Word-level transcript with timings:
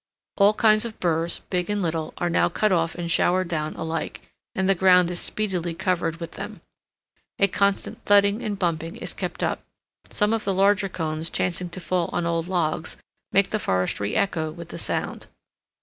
All 0.37 0.55
kinds 0.55 0.83
of 0.83 0.99
burs, 0.99 1.41
big 1.51 1.69
and 1.69 1.79
little, 1.79 2.15
are 2.17 2.27
now 2.27 2.49
cut 2.49 2.71
off 2.71 2.95
and 2.95 3.11
showered 3.11 3.47
down 3.49 3.75
alike, 3.75 4.31
and 4.55 4.67
the 4.67 4.73
ground 4.73 5.11
is 5.11 5.19
speedily 5.19 5.75
covered 5.75 6.15
with 6.15 6.31
them. 6.31 6.61
A 7.37 7.47
constant 7.47 8.03
thudding 8.05 8.41
and 8.41 8.57
bumping 8.57 8.95
is 8.95 9.13
kept 9.13 9.43
up; 9.43 9.61
some 10.09 10.33
of 10.33 10.43
the 10.43 10.55
larger 10.55 10.89
cones 10.89 11.29
chancing 11.29 11.69
to 11.69 11.79
fall 11.79 12.09
on 12.13 12.25
old 12.25 12.47
logs 12.47 12.97
make 13.31 13.51
the 13.51 13.59
forest 13.59 13.97
reëcho 13.99 14.51
with 14.55 14.69
the 14.69 14.79
sound. 14.79 15.27